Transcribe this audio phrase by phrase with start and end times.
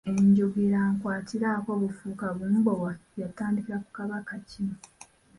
[0.09, 4.63] Enjogera "nkwatiraako bufuuka bumbowa" yatandikira ku Kabaka ki?